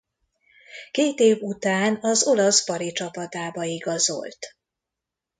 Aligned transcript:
Két 0.91 1.19
év 1.19 1.37
után 1.41 1.97
az 2.01 2.23
olasz 2.23 2.65
Bari 2.65 2.91
csapatába 2.91 3.63
igazolt. 3.63 4.55